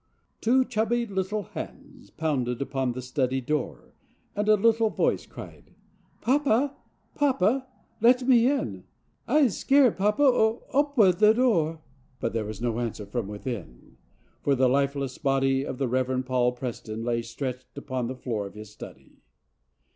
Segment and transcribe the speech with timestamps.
[0.43, 3.93] 17] Two chubby little hands pounded upon the study door
[4.35, 5.75] and a little voice cried:"
[6.21, 6.75] Papa,
[7.13, 7.67] papa,
[8.01, 8.85] let me in!
[9.27, 10.23] I'se scared, papa!
[10.73, 11.81] Opa door!"
[12.19, 13.97] But there was no answer from within,
[14.41, 18.47] for the life¬ less body of the Reverend Paul Preston lay stretched upon the floor
[18.47, 19.21] of his study.